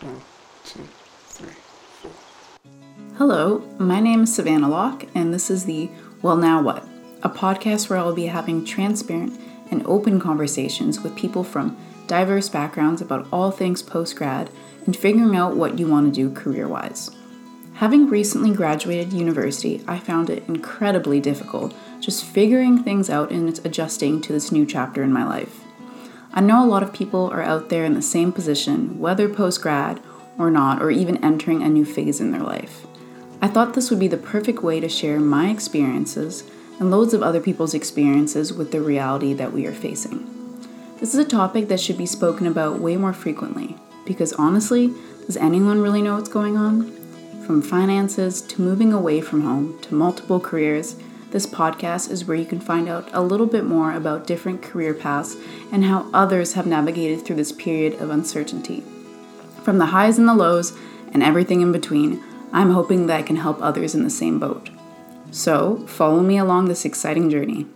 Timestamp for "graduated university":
18.52-19.82